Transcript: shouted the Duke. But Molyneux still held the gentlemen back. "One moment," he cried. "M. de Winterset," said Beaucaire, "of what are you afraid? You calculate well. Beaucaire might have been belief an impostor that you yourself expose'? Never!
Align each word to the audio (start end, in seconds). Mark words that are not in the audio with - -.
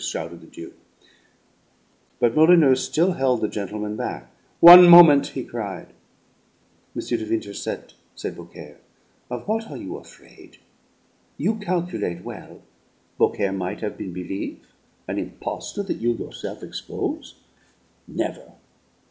shouted 0.03 0.41
the 0.41 0.47
Duke. 0.47 0.73
But 2.19 2.35
Molyneux 2.35 2.75
still 2.77 3.11
held 3.13 3.39
the 3.41 3.47
gentlemen 3.47 3.95
back. 3.95 4.31
"One 4.59 4.89
moment," 4.89 5.27
he 5.27 5.43
cried. 5.43 5.93
"M. 6.95 7.01
de 7.03 7.23
Winterset," 7.29 7.93
said 8.15 8.35
Beaucaire, 8.35 8.79
"of 9.29 9.47
what 9.47 9.69
are 9.69 9.77
you 9.77 9.97
afraid? 9.97 10.57
You 11.37 11.53
calculate 11.57 12.23
well. 12.23 12.63
Beaucaire 13.19 13.53
might 13.53 13.81
have 13.81 13.95
been 13.95 14.11
belief 14.11 14.65
an 15.07 15.19
impostor 15.19 15.83
that 15.83 16.01
you 16.01 16.13
yourself 16.13 16.63
expose'? 16.63 17.35
Never! 18.07 18.53